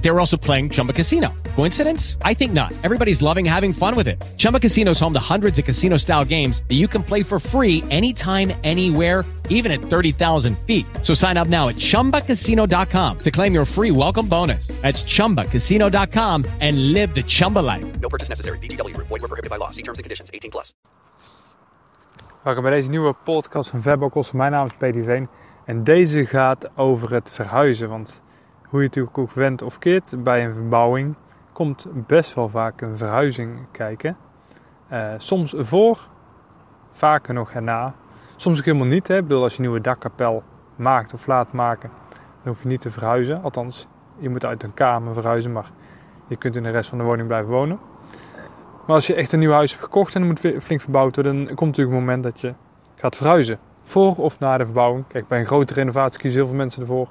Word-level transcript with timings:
They 0.00 0.10
were 0.10 0.18
also 0.18 0.36
playing 0.36 0.70
Chumba 0.70 0.92
Casino. 0.92 1.32
Coincidence? 1.56 2.16
I 2.24 2.34
think 2.34 2.52
not. 2.52 2.72
Everybody's 2.82 3.20
loving 3.20 3.44
having 3.44 3.72
fun 3.72 3.94
with 3.94 4.08
it. 4.08 4.20
Chumba 4.36 4.58
Casino 4.58 4.92
is 4.92 5.00
home 5.00 5.12
to 5.12 5.20
hundreds 5.20 5.58
of 5.58 5.64
casino 5.64 5.98
style 5.98 6.24
games 6.24 6.62
that 6.68 6.76
you 6.76 6.88
can 6.88 7.02
play 7.02 7.22
for 7.22 7.38
free 7.38 7.84
anytime, 7.90 8.52
anywhere, 8.64 9.24
even 9.50 9.70
at 9.70 9.80
30,000 9.80 10.56
feet. 10.66 10.86
So 11.02 11.12
sign 11.12 11.36
up 11.36 11.48
now 11.48 11.68
at 11.68 11.74
chumbacasino.com 11.76 13.18
to 13.18 13.30
claim 13.30 13.52
your 13.52 13.66
free 13.66 13.90
welcome 13.90 14.26
bonus. 14.26 14.68
That's 14.80 15.02
chumbacasino.com 15.02 16.46
and 16.60 16.92
live 16.92 17.14
the 17.14 17.22
Chumba 17.22 17.58
life. 17.58 18.00
No 18.00 18.08
purchase 18.08 18.30
necessary. 18.30 18.58
VGW 18.58 18.94
Group. 18.94 19.08
Void 19.08 19.20
were 19.20 19.28
prohibited 19.28 19.50
by 19.50 19.56
law. 19.56 19.70
See 19.70 19.82
terms 19.82 19.98
and 19.98 20.04
conditions. 20.04 20.30
18 20.32 20.50
plus. 20.50 20.74
Welkom 22.42 22.62
bij 22.62 22.72
deze 22.72 22.88
nieuwe 22.88 23.14
podcast 23.24 23.70
van 23.70 23.82
Verbokkels. 23.82 24.32
Mijn 24.32 24.52
naam 24.52 24.66
is 24.66 24.72
Pedi 24.78 25.02
Veen. 25.02 25.28
En 25.64 25.84
deze 25.84 26.26
gaat 26.26 26.68
over 26.76 27.12
het 27.12 27.30
verhuizen. 27.30 27.88
Want 27.88 28.20
hoe 28.70 28.80
je 28.80 28.86
natuurlijk 28.86 29.18
ook 29.18 29.32
went 29.32 29.62
of 29.62 29.78
keert 29.78 30.24
bij 30.24 30.44
een 30.44 30.54
verbouwing... 30.54 31.14
komt 31.52 31.86
best 32.06 32.34
wel 32.34 32.48
vaak 32.48 32.80
een 32.80 32.96
verhuizing 32.96 33.58
kijken. 33.70 34.16
Eh, 34.88 35.12
soms 35.16 35.54
voor, 35.56 36.08
vaker 36.90 37.34
nog 37.34 37.50
erna. 37.50 37.94
Soms 38.36 38.58
ook 38.58 38.64
helemaal 38.64 38.86
niet. 38.86 39.08
Hè. 39.08 39.16
Ik 39.16 39.26
bedoel, 39.26 39.42
als 39.42 39.52
je 39.52 39.58
een 39.58 39.64
nieuwe 39.64 39.80
dakkapel 39.80 40.42
maakt 40.76 41.14
of 41.14 41.26
laat 41.26 41.52
maken... 41.52 41.90
dan 42.10 42.52
hoef 42.52 42.62
je 42.62 42.68
niet 42.68 42.80
te 42.80 42.90
verhuizen. 42.90 43.42
Althans, 43.42 43.86
je 44.18 44.28
moet 44.28 44.44
uit 44.44 44.62
een 44.62 44.74
kamer 44.74 45.14
verhuizen... 45.14 45.52
maar 45.52 45.70
je 46.26 46.36
kunt 46.36 46.56
in 46.56 46.62
de 46.62 46.70
rest 46.70 46.88
van 46.88 46.98
de 46.98 47.04
woning 47.04 47.26
blijven 47.26 47.50
wonen. 47.50 47.78
Maar 48.86 48.94
als 48.94 49.06
je 49.06 49.14
echt 49.14 49.32
een 49.32 49.38
nieuw 49.38 49.52
huis 49.52 49.70
hebt 49.70 49.84
gekocht 49.84 50.14
en 50.14 50.28
het 50.28 50.42
moet 50.42 50.62
flink 50.62 50.80
verbouwd 50.80 51.14
worden, 51.14 51.36
dan 51.36 51.54
komt 51.54 51.70
natuurlijk 51.70 51.96
een 51.96 52.02
moment 52.02 52.22
dat 52.22 52.40
je 52.40 52.54
gaat 52.94 53.16
verhuizen. 53.16 53.58
Voor 53.82 54.16
of 54.16 54.38
na 54.38 54.58
de 54.58 54.64
verbouwing. 54.64 55.04
Kijk, 55.06 55.28
bij 55.28 55.40
een 55.40 55.46
grote 55.46 55.74
renovatie 55.74 56.20
kiezen 56.20 56.40
heel 56.40 56.48
veel 56.48 56.58
mensen 56.58 56.80
ervoor 56.80 57.08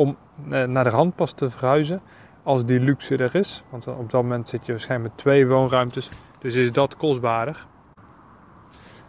om 0.00 0.16
eh, 0.50 0.64
naar 0.64 0.84
de 0.84 0.90
rand 0.90 1.14
pas 1.14 1.32
te 1.32 1.50
verhuizen. 1.50 2.00
Als 2.42 2.64
die 2.64 2.80
luxe 2.80 3.16
er 3.16 3.34
is. 3.34 3.64
Want 3.70 3.86
op 3.86 4.10
dat 4.10 4.22
moment 4.22 4.48
zit 4.48 4.66
je 4.66 4.72
waarschijnlijk 4.72 5.10
met 5.10 5.22
twee 5.22 5.46
woonruimtes. 5.46 6.10
Dus 6.38 6.54
is 6.54 6.72
dat 6.72 6.96
kostbaarder. 6.96 7.66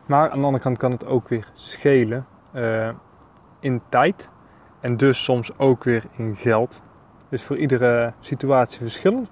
Maar 0.05 0.29
aan 0.29 0.39
de 0.39 0.45
andere 0.45 0.63
kant 0.63 0.77
kan 0.77 0.91
het 0.91 1.05
ook 1.05 1.27
weer 1.27 1.51
schelen 1.53 2.25
uh, 2.53 2.89
in 3.59 3.81
tijd. 3.89 4.29
En 4.79 4.97
dus 4.97 5.23
soms 5.23 5.57
ook 5.57 5.83
weer 5.83 6.03
in 6.11 6.35
geld. 6.35 6.81
Dus 7.29 7.43
voor 7.43 7.57
iedere 7.57 8.13
situatie 8.19 8.79
verschillend. 8.79 9.31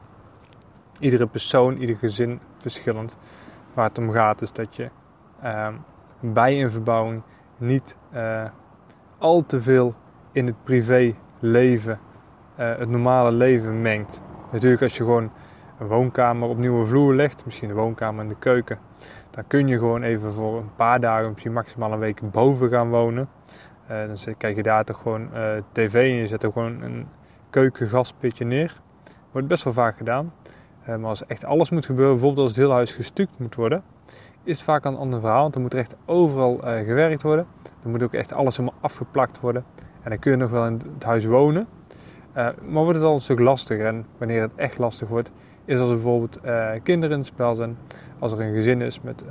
Iedere 0.99 1.27
persoon, 1.27 1.77
ieder 1.77 1.97
gezin 1.97 2.39
verschillend. 2.57 3.17
Waar 3.73 3.87
het 3.87 3.97
om 3.97 4.11
gaat 4.11 4.41
is 4.41 4.53
dat 4.53 4.75
je 4.75 4.89
uh, 5.43 5.67
bij 6.19 6.63
een 6.63 6.71
verbouwing 6.71 7.21
niet 7.57 7.95
uh, 8.13 8.43
al 9.17 9.45
te 9.45 9.61
veel 9.61 9.95
in 10.31 10.45
het 10.45 10.63
privéleven, 11.39 11.99
uh, 12.59 12.77
het 12.77 12.89
normale 12.89 13.31
leven 13.31 13.81
mengt. 13.81 14.21
Natuurlijk 14.51 14.81
als 14.81 14.97
je 14.97 15.03
gewoon 15.03 15.31
een 15.79 15.87
woonkamer 15.87 16.49
op 16.49 16.57
nieuwe 16.57 16.85
vloer 16.85 17.15
legt, 17.15 17.45
misschien 17.45 17.69
een 17.69 17.75
woonkamer 17.75 18.23
in 18.23 18.29
de 18.29 18.35
keuken, 18.39 18.79
dan 19.29 19.43
kun 19.47 19.67
je 19.67 19.77
gewoon 19.77 20.03
even 20.03 20.31
voor 20.31 20.57
een 20.57 20.75
paar 20.75 20.99
dagen, 20.99 21.31
misschien 21.31 21.53
maximaal 21.53 21.91
een 21.91 21.99
week 21.99 22.31
boven 22.31 22.69
gaan 22.69 22.89
wonen. 22.89 23.29
Uh, 23.91 24.07
dan 24.07 24.35
krijg 24.37 24.55
je 24.55 24.63
daar 24.63 24.83
toch 24.83 25.01
gewoon 25.01 25.29
tv 25.71 25.93
en 25.93 26.15
je 26.15 26.27
zet 26.27 26.43
er 26.43 26.51
gewoon 26.51 26.81
een 26.81 27.07
keukengaspitje 27.49 28.45
neer. 28.45 28.81
Wordt 29.31 29.47
best 29.47 29.63
wel 29.63 29.73
vaak 29.73 29.97
gedaan. 29.97 30.33
Maar 30.85 31.03
als 31.03 31.25
echt 31.25 31.45
alles 31.45 31.69
moet 31.69 31.85
gebeuren, 31.85 32.13
bijvoorbeeld 32.13 32.41
als 32.47 32.55
het 32.55 32.65
hele 32.65 32.73
huis 32.73 32.93
gestuukt 32.93 33.39
moet 33.39 33.55
worden, 33.55 33.83
is 34.43 34.55
het 34.55 34.65
vaak 34.65 34.85
een 34.85 34.95
ander 34.95 35.19
verhaal. 35.19 35.41
Want 35.41 35.53
dan 35.53 35.61
moet 35.61 35.73
echt 35.73 35.95
overal 36.05 36.57
gewerkt 36.63 37.23
worden. 37.23 37.45
Dan 37.81 37.91
moet 37.91 38.03
ook 38.03 38.13
echt 38.13 38.33
alles 38.33 38.57
helemaal 38.57 38.79
afgeplakt 38.81 39.39
worden. 39.39 39.65
Dan 40.09 40.19
kun 40.19 40.31
je 40.31 40.37
nog 40.37 40.49
wel 40.49 40.65
in 40.65 40.81
het 40.93 41.03
huis 41.03 41.25
wonen. 41.25 41.67
Uh, 42.37 42.49
maar 42.67 42.83
wordt 42.83 42.97
het 42.97 43.07
al 43.07 43.13
een 43.13 43.21
stuk 43.21 43.39
lastiger. 43.39 43.85
En 43.85 44.05
wanneer 44.17 44.41
het 44.41 44.51
echt 44.55 44.77
lastig 44.77 45.07
wordt, 45.07 45.31
is 45.65 45.79
als 45.79 45.89
er 45.89 45.95
bijvoorbeeld 45.95 46.39
kinderen 46.83 47.11
in 47.11 47.17
het 47.17 47.27
spel 47.27 47.55
zijn. 47.55 47.77
Als 48.19 48.31
er 48.31 48.41
een 48.41 48.53
gezin 48.53 48.81
is 48.81 49.01
met 49.01 49.23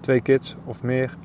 twee 0.00 0.20
kids 0.20 0.56
of 0.64 0.82
meer. 0.82 1.16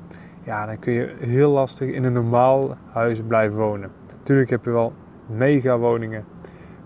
Ja, 0.42 0.66
dan 0.66 0.78
kun 0.78 0.92
je 0.92 1.14
heel 1.18 1.50
lastig 1.50 1.90
in 1.90 2.04
een 2.04 2.12
normaal 2.12 2.76
huis 2.92 3.20
blijven 3.26 3.58
wonen. 3.58 3.90
Natuurlijk 4.18 4.50
heb 4.50 4.64
je 4.64 4.70
wel 4.70 4.92
mega 5.26 5.78
woningen. 5.78 6.24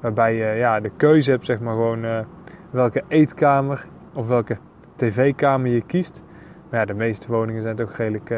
Waarbij 0.00 0.34
je 0.34 0.56
ja, 0.58 0.80
de 0.80 0.90
keuze 0.96 1.30
hebt, 1.30 1.46
zeg 1.46 1.60
maar 1.60 1.74
gewoon 1.74 2.26
welke 2.70 3.02
eetkamer 3.08 3.86
of 4.14 4.28
welke 4.28 4.56
tv-kamer 4.96 5.70
je 5.70 5.82
kiest. 5.82 6.22
Maar 6.70 6.86
de 6.86 6.94
meeste 6.94 7.32
woningen 7.32 7.62
zijn 7.62 7.76
toch 7.76 7.96
redelijk 7.96 8.30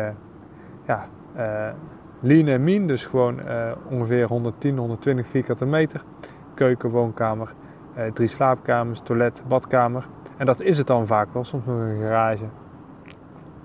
ja, 0.87 1.09
lean 2.25 2.47
en 2.47 2.65
mean. 2.65 2.87
Dus 2.87 3.07
gewoon 3.07 3.41
ongeveer 3.89 4.27
110, 4.27 4.79
120 4.79 5.27
vierkante 5.27 5.67
meter. 5.67 6.03
Keuken, 6.55 6.91
woonkamer, 6.91 7.53
drie 8.13 8.29
slaapkamers, 8.29 9.01
toilet, 9.01 9.43
badkamer. 9.49 10.07
En 10.37 10.47
dat 10.47 10.61
is 10.61 10.79
het 10.79 10.87
dan 10.87 11.07
vaak 11.07 11.29
wel, 11.33 11.45
soms 11.45 11.67
nog 11.67 11.77
een 11.77 12.01
garage. 12.01 12.45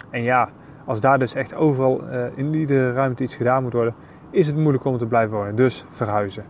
En 0.09 0.23
ja, 0.23 0.49
als 0.85 1.01
daar 1.01 1.19
dus 1.19 1.33
echt 1.33 1.55
overal 1.55 2.01
in 2.35 2.53
iedere 2.53 2.93
ruimte 2.93 3.23
iets 3.23 3.35
gedaan 3.35 3.63
moet 3.63 3.73
worden, 3.73 3.95
is 4.29 4.47
het 4.47 4.55
moeilijk 4.57 4.85
om 4.85 4.97
te 4.97 5.05
blijven 5.05 5.37
wonen. 5.37 5.55
Dus 5.55 5.85
verhuizen. 5.89 6.45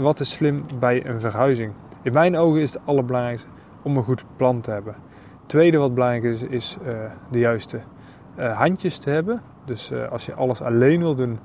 Wat 0.00 0.20
is 0.20 0.32
slim 0.32 0.62
bij 0.78 1.06
een 1.06 1.20
verhuizing? 1.20 1.72
In 2.02 2.12
mijn 2.12 2.36
ogen 2.36 2.60
is 2.60 2.72
het 2.72 2.82
allerbelangrijkste 2.84 3.48
om 3.82 3.96
een 3.96 4.04
goed 4.04 4.24
plan 4.36 4.60
te 4.60 4.70
hebben. 4.70 4.94
Tweede 5.46 5.78
wat 5.78 5.94
belangrijk 5.94 6.24
is, 6.24 6.42
is 6.42 6.78
de 7.30 7.38
juiste 7.38 7.80
handjes 8.36 8.98
te 8.98 9.10
hebben. 9.10 9.42
Dus 9.64 9.92
als 10.10 10.26
je 10.26 10.34
alles 10.34 10.62
alleen 10.62 11.00
wil 11.00 11.14
doen, 11.14 11.38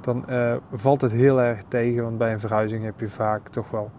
dan 0.00 0.24
valt 0.72 1.00
het 1.00 1.12
heel 1.12 1.40
erg 1.40 1.62
tegen. 1.68 2.02
Want 2.02 2.18
bij 2.18 2.32
een 2.32 2.40
verhuizing 2.40 2.84
heb 2.84 3.00
je 3.00 3.08
vaak 3.08 3.48
toch 3.48 3.70
wel 3.70 3.90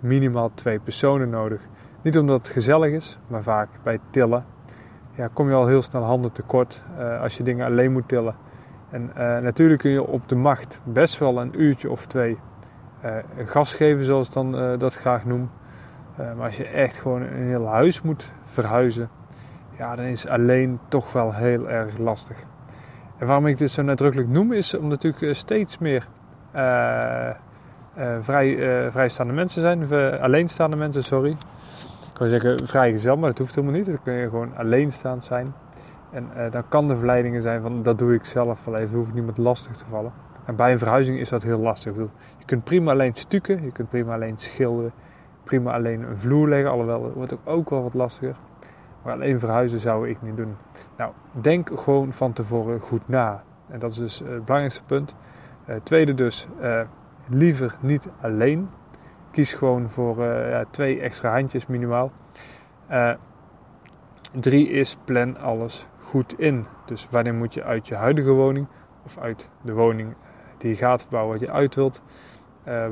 minimaal 0.00 0.50
twee 0.54 0.78
personen 0.78 1.30
nodig. 1.30 1.60
Niet 2.02 2.18
omdat 2.18 2.38
het 2.38 2.48
gezellig 2.48 2.92
is, 2.92 3.18
maar 3.26 3.42
vaak 3.42 3.68
bij 3.82 3.98
tillen 4.10 4.44
ja, 5.12 5.28
kom 5.32 5.48
je 5.48 5.54
al 5.54 5.66
heel 5.66 5.82
snel 5.82 6.02
handen 6.02 6.32
tekort 6.32 6.82
als 7.20 7.36
je 7.36 7.42
dingen 7.42 7.66
alleen 7.66 7.92
moet 7.92 8.08
tillen. 8.08 8.34
En 8.90 9.10
natuurlijk 9.42 9.80
kun 9.80 9.90
je 9.90 10.06
op 10.06 10.28
de 10.28 10.34
macht 10.34 10.80
best 10.84 11.18
wel 11.18 11.40
een 11.40 11.60
uurtje 11.60 11.90
of 11.90 12.06
twee 12.06 12.38
uh, 13.04 13.16
gas 13.46 13.74
geven, 13.74 14.04
zoals 14.04 14.26
ik 14.26 14.32
dan 14.32 14.54
uh, 14.54 14.78
dat 14.78 14.94
graag 14.94 15.24
noem. 15.24 15.50
Uh, 16.20 16.34
maar 16.34 16.46
als 16.46 16.56
je 16.56 16.66
echt 16.66 16.96
gewoon 16.96 17.22
een 17.22 17.42
heel 17.42 17.66
huis 17.66 18.02
moet 18.02 18.32
verhuizen, 18.42 19.08
ja, 19.78 19.96
dan 19.96 20.04
is 20.04 20.26
alleen 20.26 20.78
toch 20.88 21.12
wel 21.12 21.34
heel 21.34 21.68
erg 21.70 21.98
lastig. 21.98 22.36
En 23.18 23.26
waarom 23.26 23.46
ik 23.46 23.58
dit 23.58 23.70
zo 23.70 23.82
nadrukkelijk 23.82 24.28
noem, 24.28 24.52
is 24.52 24.74
omdat 24.74 25.02
natuurlijk 25.02 25.36
steeds 25.36 25.78
meer 25.78 26.08
vrij, 28.20 28.56
vrijstaande 28.90 29.32
mensen 29.32 29.60
zijn, 29.60 29.92
alleenstaande 30.20 30.76
mensen, 30.76 31.04
sorry. 31.04 31.30
Ik 31.30 32.20
kan 32.20 32.28
zeggen 32.28 32.66
vrijgezel, 32.66 33.16
maar 33.16 33.28
dat 33.28 33.38
hoeft 33.38 33.54
helemaal 33.54 33.76
niet. 33.76 33.86
Dan 33.86 34.02
kun 34.02 34.12
je 34.12 34.28
gewoon 34.28 34.56
alleenstaand 34.56 35.24
zijn. 35.24 35.54
En 36.10 36.28
dan 36.50 36.68
kan 36.68 36.88
de 36.88 36.96
verleidingen 36.96 37.42
zijn 37.42 37.62
van 37.62 37.82
dat 37.82 37.98
doe 37.98 38.14
ik 38.14 38.24
zelf 38.24 38.64
wel 38.64 38.76
even, 38.76 38.98
hoef 38.98 39.08
ik 39.08 39.14
niemand 39.14 39.38
lastig 39.38 39.76
te 39.76 39.84
vallen. 39.90 40.12
En 40.44 40.56
bij 40.56 40.72
een 40.72 40.78
verhuizing 40.78 41.18
is 41.18 41.28
dat 41.28 41.42
heel 41.42 41.58
lastig. 41.58 41.94
Je 42.38 42.44
kunt 42.44 42.64
prima 42.64 42.90
alleen 42.90 43.14
stukken, 43.14 43.62
je 43.62 43.72
kunt 43.72 43.88
prima 43.88 44.14
alleen 44.14 44.34
schilderen, 44.36 44.92
prima 45.44 45.72
alleen 45.72 46.02
een 46.02 46.18
vloer 46.18 46.48
leggen, 46.48 46.70
alhoewel 46.70 47.02
dat 47.02 47.12
wordt 47.12 47.36
ook 47.44 47.70
wel 47.70 47.82
wat 47.82 47.94
lastiger. 47.94 48.34
Maar 49.04 49.12
alleen 49.14 49.38
verhuizen 49.38 49.78
zou 49.78 50.08
ik 50.08 50.22
niet 50.22 50.36
doen. 50.36 50.56
Nou, 50.96 51.12
denk 51.32 51.70
gewoon 51.80 52.12
van 52.12 52.32
tevoren 52.32 52.80
goed 52.80 53.08
na. 53.08 53.42
En 53.68 53.78
dat 53.78 53.90
is 53.90 53.96
dus 53.96 54.18
het 54.18 54.44
belangrijkste 54.44 54.84
punt. 54.84 55.14
Uh, 55.68 55.76
tweede 55.82 56.14
dus, 56.14 56.48
uh, 56.60 56.80
liever 57.28 57.76
niet 57.80 58.08
alleen. 58.20 58.68
Kies 59.30 59.52
gewoon 59.52 59.90
voor 59.90 60.24
ja, 60.24 60.64
twee 60.70 61.00
extra 61.00 61.32
handjes 61.32 61.66
minimaal. 61.66 62.12
drie 64.32 64.68
is 64.68 64.98
plan 65.04 65.38
alles 65.38 65.88
goed 66.00 66.38
in. 66.38 66.66
Dus 66.84 67.08
wanneer 67.10 67.34
moet 67.34 67.54
je 67.54 67.64
uit 67.64 67.88
je 67.88 67.94
huidige 67.94 68.30
woning 68.30 68.66
of 69.04 69.18
uit 69.18 69.50
de 69.62 69.72
woning 69.72 70.14
die 70.58 70.70
je 70.70 70.76
gaat 70.76 71.00
verbouwen 71.00 71.32
wat 71.32 71.40
je 71.40 71.52
uit 71.52 71.74
wilt. 71.74 72.02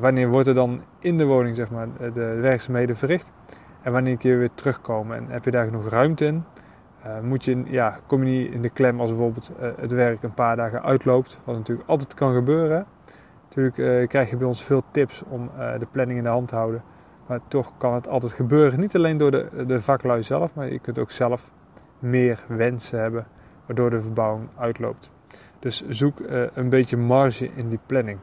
Wanneer 0.01 0.29
wordt 0.29 0.49
er 0.49 0.55
dan 0.55 0.83
in 0.99 1.19
de 1.19 1.25
woning 1.25 1.57
zeg 1.57 1.71
maar, 1.71 1.89
de 2.15 2.39
werkzaamheden 2.41 2.97
verricht? 2.97 3.31
En 3.83 3.93
wanneer 3.93 4.17
kun 4.17 4.31
je 4.31 4.37
weer 4.37 4.55
terugkomen? 4.55 5.17
En 5.17 5.27
heb 5.29 5.45
je 5.45 5.51
daar 5.51 5.65
genoeg 5.65 5.89
ruimte 5.89 6.25
in? 6.25 6.45
Uh, 7.07 7.21
moet 7.21 7.45
je, 7.45 7.63
ja, 7.67 7.99
kom 8.07 8.25
je 8.25 8.31
niet 8.31 8.53
in 8.53 8.63
de 8.63 8.71
klem 8.71 9.01
als 9.01 9.11
bijvoorbeeld 9.11 9.53
uh, 9.61 9.69
het 9.77 9.93
werk 9.93 10.23
een 10.23 10.35
paar 10.35 10.57
dagen 10.57 10.83
uitloopt, 10.83 11.39
wat 11.45 11.57
natuurlijk 11.57 11.89
altijd 11.89 12.15
kan 12.15 12.35
gebeuren. 12.35 12.87
Natuurlijk 13.49 14.09
krijg 14.09 14.31
je 14.31 14.37
bij 14.37 14.47
ons 14.47 14.65
veel 14.65 14.83
tips 14.91 15.23
om 15.29 15.51
de 15.79 15.87
planning 15.91 16.19
in 16.19 16.25
de 16.25 16.31
hand 16.31 16.49
te 16.49 16.55
houden. 16.55 16.83
Maar 17.27 17.41
toch 17.49 17.73
kan 17.79 17.95
het 17.95 18.09
altijd 18.09 18.33
gebeuren. 18.33 18.81
Niet 18.81 18.97
alleen 18.97 19.17
door 19.17 19.31
de, 19.31 19.65
de 19.67 19.81
vaklui 19.81 20.23
zelf, 20.23 20.55
maar 20.55 20.73
je 20.73 20.79
kunt 20.79 20.99
ook 20.99 21.11
zelf 21.11 21.51
meer 21.99 22.45
wensen 22.47 23.01
hebben, 23.01 23.27
waardoor 23.67 23.91
de 23.91 24.01
verbouwing 24.01 24.49
uitloopt. 24.57 25.13
Dus 25.59 25.89
zoek 25.89 26.19
een 26.55 26.69
beetje 26.69 26.97
marge 26.97 27.51
in 27.55 27.69
die 27.69 27.79
planning. 27.87 28.19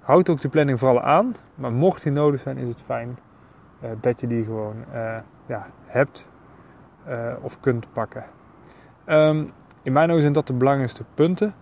Houd 0.00 0.28
ook 0.28 0.40
de 0.40 0.48
planning 0.48 0.78
vooral 0.78 1.00
aan, 1.00 1.34
maar 1.54 1.72
mocht 1.72 2.02
die 2.02 2.12
nodig 2.12 2.40
zijn, 2.40 2.56
is 2.56 2.68
het 2.68 2.82
fijn 2.82 3.18
dat 4.00 4.20
je 4.20 4.26
die 4.26 4.44
gewoon 4.44 4.76
uh, 4.94 5.16
ja, 5.46 5.66
hebt 5.86 6.28
of 7.42 7.60
kunt 7.60 7.92
pakken. 7.92 8.24
Ehm, 9.04 9.44
in 9.82 9.92
mijn 9.92 10.08
ogen 10.08 10.20
zijn 10.20 10.32
dat 10.32 10.46
de 10.46 10.52
belangrijkste 10.52 11.04
punten. 11.14 11.54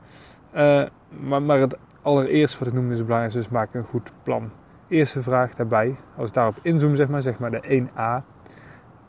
Maar, 1.08 1.42
maar 1.42 1.60
het 1.60 1.76
allereerste 2.02 2.58
wat 2.58 2.68
ik 2.68 2.74
noemde 2.74 2.92
is 2.92 2.98
het 2.98 3.06
belangrijkste, 3.06 3.42
dus 3.42 3.58
maak 3.58 3.74
een 3.74 3.84
goed 3.84 4.12
plan. 4.22 4.50
Eerste 4.88 5.22
vraag 5.22 5.54
daarbij, 5.54 5.96
als 6.16 6.28
ik 6.28 6.34
daarop 6.34 6.56
inzoom, 6.62 6.96
zeg 6.96 7.08
maar, 7.08 7.22
zeg 7.22 7.38
maar 7.38 7.50
de 7.50 7.88
1A. 7.88 8.24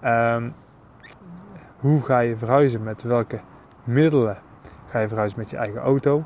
Um, 0.06 0.54
hoe 1.80 2.02
ga 2.02 2.20
je 2.20 2.38
verhuizen? 2.38 2.84
Met 2.84 3.04
welke 3.04 3.40
middelen 3.84 4.38
ga 4.90 5.00
je 5.00 5.08
verhuizen 5.08 5.40
met 5.40 5.50
je 5.50 5.58
eigen 5.58 5.82
auto? 5.82 6.24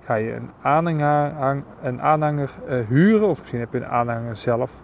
Ga 0.00 0.14
je 0.14 0.34
een 0.34 0.50
aanhanger, 0.62 1.62
een 1.82 2.02
aanhanger 2.02 2.50
huren 2.88 3.28
of 3.28 3.38
misschien 3.38 3.60
heb 3.60 3.72
je 3.72 3.78
een 3.78 3.86
aanhanger 3.86 4.36
zelf? 4.36 4.82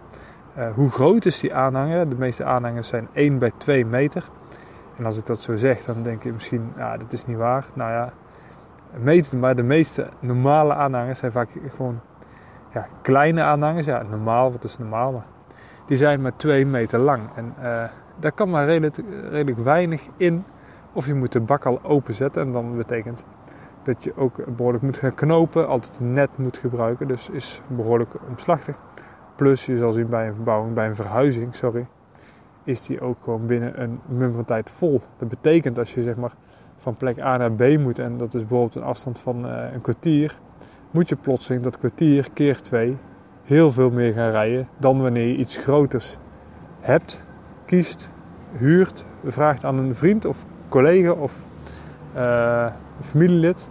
Uh, 0.57 0.73
hoe 0.73 0.89
groot 0.89 1.25
is 1.25 1.39
die 1.39 1.53
aanhanger? 1.53 2.09
De 2.09 2.15
meeste 2.15 2.43
aanhangers 2.43 2.87
zijn 2.87 3.07
1 3.13 3.39
bij 3.39 3.51
2 3.57 3.85
meter. 3.85 4.23
En 4.95 5.05
als 5.05 5.17
ik 5.17 5.25
dat 5.25 5.39
zo 5.39 5.55
zeg, 5.55 5.85
dan 5.85 6.03
denk 6.03 6.23
je 6.23 6.33
misschien, 6.33 6.71
ja, 6.77 6.97
dat 6.97 7.13
is 7.13 7.25
niet 7.25 7.37
waar. 7.37 7.65
Nou 7.73 7.91
ja, 7.91 8.13
meter, 8.99 9.37
maar 9.37 9.55
de 9.55 9.63
meeste 9.63 10.07
normale 10.19 10.73
aanhangers 10.73 11.19
zijn 11.19 11.31
vaak 11.31 11.49
gewoon 11.75 11.99
ja, 12.73 12.87
kleine 13.01 13.41
aanhangers. 13.41 13.85
Ja, 13.85 14.03
normaal, 14.09 14.51
wat 14.51 14.63
is 14.63 14.77
normaal? 14.77 15.11
Maar 15.11 15.25
die 15.87 15.97
zijn 15.97 16.21
maar 16.21 16.35
2 16.35 16.65
meter 16.65 16.99
lang. 16.99 17.21
En 17.35 17.53
uh, 17.59 17.83
daar 18.19 18.31
kan 18.31 18.49
maar 18.49 18.65
redelijk, 18.65 18.97
redelijk 19.29 19.57
weinig 19.57 20.01
in. 20.17 20.43
Of 20.93 21.05
je 21.05 21.13
moet 21.13 21.31
de 21.31 21.39
bak 21.39 21.65
al 21.65 21.79
openzetten 21.83 22.41
en 22.41 22.51
dan 22.51 22.77
betekent 22.77 23.23
dat 23.83 24.03
je 24.03 24.13
ook 24.15 24.55
behoorlijk 24.55 24.83
moet 24.83 24.97
gaan 24.97 25.13
knopen, 25.13 25.67
altijd 25.67 25.99
een 25.99 26.13
net 26.13 26.29
moet 26.35 26.57
gebruiken. 26.57 27.07
Dus 27.07 27.29
is 27.29 27.61
behoorlijk 27.67 28.11
omslachtig. 28.29 28.75
Plus, 29.37 29.65
je 29.65 29.77
zal 29.77 29.91
zien 29.91 30.09
bij 30.09 30.27
een 30.27 30.33
verbouwing, 30.33 30.73
bij 30.73 30.87
een 30.87 30.95
verhuizing, 30.95 31.55
sorry, 31.55 31.87
is 32.63 32.85
die 32.85 33.01
ook 33.01 33.17
gewoon 33.23 33.45
binnen 33.45 33.81
een 33.81 33.99
mum 34.05 34.33
van 34.33 34.45
tijd 34.45 34.69
vol. 34.69 35.01
Dat 35.17 35.27
betekent 35.27 35.77
als 35.77 35.93
je 35.93 36.03
zeg 36.03 36.15
maar 36.15 36.33
van 36.75 36.95
plek 36.95 37.19
A 37.19 37.37
naar 37.37 37.51
B 37.51 37.77
moet 37.79 37.99
en 37.99 38.17
dat 38.17 38.33
is 38.33 38.41
bijvoorbeeld 38.41 38.75
een 38.75 38.83
afstand 38.83 39.19
van 39.19 39.45
uh, 39.45 39.73
een 39.73 39.81
kwartier, 39.81 40.37
moet 40.91 41.09
je 41.09 41.15
plotseling 41.15 41.63
dat 41.63 41.77
kwartier 41.77 42.29
keer 42.33 42.61
twee 42.61 42.97
heel 43.43 43.71
veel 43.71 43.89
meer 43.89 44.13
gaan 44.13 44.31
rijden 44.31 44.67
dan 44.77 45.01
wanneer 45.01 45.27
je 45.27 45.35
iets 45.35 45.57
groters 45.57 46.17
hebt, 46.79 47.21
kiest, 47.65 48.11
huurt, 48.51 49.05
vraagt 49.25 49.65
aan 49.65 49.77
een 49.77 49.95
vriend 49.95 50.25
of 50.25 50.45
collega 50.69 51.11
of 51.11 51.45
een 52.13 52.71
familielid. 52.99 53.69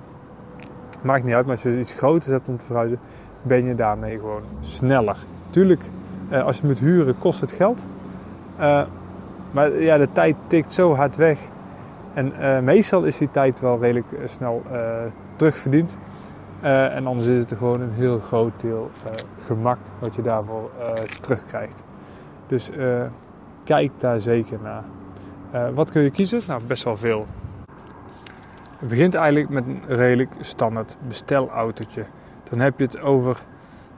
Maakt 1.02 1.24
niet 1.24 1.34
uit, 1.34 1.46
maar 1.46 1.54
als 1.54 1.62
je 1.62 1.78
iets 1.78 1.94
groters 1.94 2.26
hebt 2.26 2.48
om 2.48 2.58
te 2.58 2.64
verhuizen, 2.64 2.98
ben 3.42 3.64
je 3.64 3.74
daarmee 3.74 4.18
gewoon 4.18 4.42
sneller. 4.60 5.16
Tuurlijk, 5.56 5.90
uh, 6.30 6.44
als 6.44 6.58
je 6.58 6.66
moet 6.66 6.78
huren, 6.78 7.18
kost 7.18 7.40
het 7.40 7.52
geld. 7.52 7.80
Uh, 8.60 8.82
maar 9.50 9.72
ja, 9.72 9.96
de 9.96 10.08
tijd 10.12 10.36
tikt 10.46 10.72
zo 10.72 10.94
hard 10.94 11.16
weg. 11.16 11.38
En 12.14 12.32
uh, 12.40 12.58
meestal 12.58 13.04
is 13.04 13.18
die 13.18 13.30
tijd 13.30 13.60
wel 13.60 13.80
redelijk 13.80 14.06
snel 14.24 14.62
terugverdiend. 15.36 15.98
en 16.60 17.06
anders 17.06 17.26
is 17.26 17.38
het 17.38 17.58
gewoon 17.58 17.80
een 17.80 17.92
heel 17.92 18.18
groot 18.18 18.52
deel 18.60 18.90
gemak 19.46 19.78
wat 19.98 20.14
je 20.14 20.22
daarvoor 20.22 20.70
terugkrijgt. 21.20 21.82
Dus 22.46 22.70
kijk 23.64 23.90
daar 23.98 24.20
zeker 24.20 24.58
naar. 24.62 24.84
wat 25.74 25.90
kun 25.90 26.02
je 26.02 26.10
kiezen? 26.10 26.40
Nou, 26.46 26.60
best 26.66 26.84
wel 26.84 26.96
veel. 26.96 27.26
Het 28.78 28.88
begint 28.88 29.14
eigenlijk 29.14 29.48
met 29.48 29.66
een 29.66 29.80
redelijk 29.86 30.30
standaard 30.40 30.96
bestelautootje. 31.08 32.04
Dan 32.50 32.58
heb 32.58 32.78
je 32.78 32.84
het 32.84 33.00
over 33.00 33.42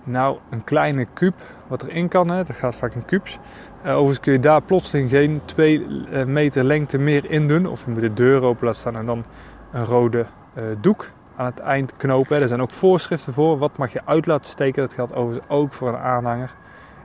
nou, 0.09 0.39
een 0.51 0.65
kleine 0.65 1.07
kuub 1.13 1.35
wat 1.67 1.83
erin 1.83 2.09
kan. 2.09 2.31
Hè. 2.31 2.45
Dat 2.45 2.57
gaat 2.57 2.77
vaak 2.77 2.95
in 2.95 3.05
kubus. 3.05 3.39
Uh, 3.85 3.91
overigens 3.91 4.21
kun 4.21 4.33
je 4.33 4.41
daar 4.41 4.63
plotseling 4.63 5.11
geen 5.11 5.41
2 5.45 5.87
uh, 6.11 6.25
meter 6.25 6.65
lengte 6.65 6.99
meer 6.99 7.31
in 7.31 7.49
doen. 7.49 7.67
Of 7.67 7.85
je 7.85 7.91
moet 7.91 8.01
de 8.01 8.13
deur 8.13 8.43
open 8.43 8.67
laten 8.67 8.81
staan 8.81 8.97
en 8.97 9.07
dan 9.07 9.25
een 9.73 9.85
rode 9.85 10.27
uh, 10.55 10.65
doek 10.81 11.11
aan 11.37 11.47
het 11.47 11.59
eind 11.59 11.97
knopen. 11.97 12.43
Er 12.43 12.49
zijn 12.49 12.63
ook 12.63 12.71
voorschriften 12.71 13.33
voor. 13.33 13.59
Wat 13.59 13.77
mag 13.77 13.93
je 13.93 14.01
uit 14.05 14.27
laten 14.27 14.51
steken? 14.51 14.83
Dat 14.83 14.95
geldt 14.95 15.15
overigens 15.15 15.49
ook 15.49 15.73
voor 15.73 15.89
een 15.89 15.99
aanhanger. 15.99 16.55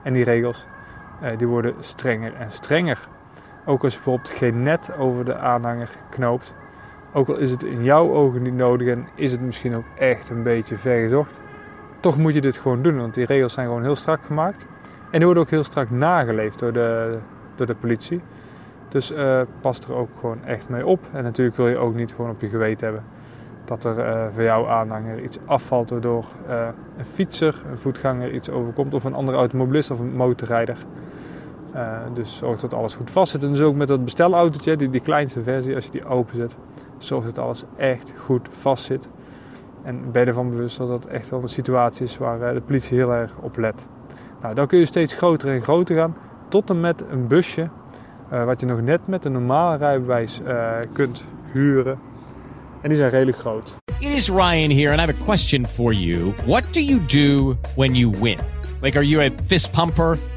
En 0.02 0.12
die 0.12 0.24
regels 0.24 0.66
die 1.36 1.46
worden 1.46 1.74
strenger 1.78 2.34
en 2.34 2.50
strenger. 2.50 3.08
Ook 3.64 3.84
als 3.84 3.92
je 3.92 3.98
bijvoorbeeld 3.98 4.28
geen 4.28 4.62
net 4.62 4.96
over 4.98 5.24
de 5.24 5.36
aanhanger 5.36 5.88
knoopt. 6.10 6.54
Ook 7.12 7.28
al 7.28 7.36
is 7.36 7.50
het 7.50 7.62
in 7.62 7.84
jouw 7.84 8.12
ogen 8.12 8.42
niet 8.42 8.54
nodig 8.54 8.88
en 8.88 9.08
is 9.14 9.32
het 9.32 9.40
misschien 9.40 9.74
ook 9.74 9.84
echt 9.96 10.30
een 10.30 10.42
beetje 10.42 10.76
vergezocht 10.76 11.38
toch 12.04 12.18
moet 12.18 12.34
je 12.34 12.40
dit 12.40 12.56
gewoon 12.56 12.82
doen, 12.82 12.96
want 12.96 13.14
die 13.14 13.26
regels 13.26 13.52
zijn 13.52 13.66
gewoon 13.66 13.82
heel 13.82 13.94
strak 13.94 14.24
gemaakt. 14.24 14.66
En 15.10 15.18
die 15.18 15.24
worden 15.24 15.42
ook 15.42 15.50
heel 15.50 15.64
strak 15.64 15.90
nageleefd 15.90 16.58
door 16.58 16.72
de, 16.72 17.18
door 17.54 17.66
de 17.66 17.74
politie. 17.74 18.20
Dus 18.88 19.12
uh, 19.12 19.40
pas 19.60 19.80
er 19.80 19.94
ook 19.94 20.08
gewoon 20.20 20.44
echt 20.44 20.68
mee 20.68 20.86
op. 20.86 21.00
En 21.12 21.22
natuurlijk 21.22 21.56
wil 21.56 21.68
je 21.68 21.76
ook 21.76 21.94
niet 21.94 22.12
gewoon 22.12 22.30
op 22.30 22.40
je 22.40 22.48
geweten 22.48 22.86
hebben 22.86 23.04
dat 23.64 23.84
er 23.84 23.98
uh, 23.98 24.26
voor 24.34 24.42
jouw 24.42 24.68
aanhanger 24.68 25.22
iets 25.22 25.38
afvalt 25.44 25.90
waardoor 25.90 26.24
uh, 26.48 26.68
een 26.96 27.06
fietser, 27.06 27.62
een 27.70 27.78
voetganger 27.78 28.32
iets 28.32 28.50
overkomt 28.50 28.94
of 28.94 29.04
een 29.04 29.14
andere 29.14 29.36
automobilist 29.36 29.90
of 29.90 29.98
een 29.98 30.16
motorrijder. 30.16 30.76
dus 32.12 32.36
zorg 32.36 32.60
dat 32.60 32.74
alles 32.74 32.94
goed 32.94 33.10
vast 33.10 33.30
zit. 33.30 33.42
En 33.42 33.50
dus 33.50 33.60
ook 33.60 33.74
met 33.74 33.88
dat 33.88 34.04
bestelautootje, 34.04 34.76
die, 34.76 34.90
die 34.90 35.00
kleinste 35.00 35.42
versie, 35.42 35.74
als 35.74 35.84
je 35.84 35.90
die 35.90 36.06
openzet, 36.06 36.56
zorg 36.98 37.24
dat 37.24 37.38
alles 37.38 37.64
echt 37.76 38.12
goed 38.16 38.48
vast 38.50 38.84
zit. 38.84 39.08
En 39.84 40.12
ben 40.12 40.22
je 40.22 40.28
ervan 40.28 40.50
bewust 40.50 40.78
dat 40.78 40.88
dat 40.88 41.06
echt 41.06 41.30
wel 41.30 41.42
een 41.42 41.48
situatie 41.48 42.04
is 42.04 42.18
waar 42.18 42.42
eh, 42.42 42.54
de 42.54 42.60
politie 42.60 42.96
heel 42.96 43.12
erg 43.12 43.32
op 43.40 43.56
let. 43.56 43.86
Nou, 44.42 44.54
dan 44.54 44.66
kun 44.66 44.78
je 44.78 44.86
steeds 44.86 45.14
groter 45.14 45.48
en 45.48 45.62
groter 45.62 45.96
gaan. 45.96 46.16
Tot 46.48 46.70
en 46.70 46.80
met 46.80 47.04
een 47.10 47.26
busje. 47.26 47.68
Uh, 48.32 48.44
wat 48.44 48.60
je 48.60 48.66
nog 48.66 48.80
net 48.80 49.06
met 49.06 49.24
een 49.24 49.32
normale 49.32 49.76
rijbewijs 49.76 50.40
uh, 50.46 50.72
kunt 50.92 51.24
huren. 51.52 51.98
En 52.80 52.88
die 52.88 52.98
zijn 52.98 53.10
redelijk 53.10 53.38
groot. 53.38 53.76
It 53.98 54.14
is 54.14 54.28
Ryan 54.28 54.70
here 54.70 54.90
and 54.90 55.00
I 55.00 55.04
have 55.04 55.22
a 55.22 55.24
question 55.24 55.66
for 55.66 55.92
you. 55.92 56.32
What 56.46 56.64
do 56.72 56.80
you 56.80 57.00
do 57.06 57.56
when 57.76 57.94
you 57.94 58.12
win? 58.20 58.38
Like 58.82 58.96
are 58.96 59.06
you 59.06 59.24
a 59.26 59.30
fist 59.46 59.72
pumper? 59.72 60.18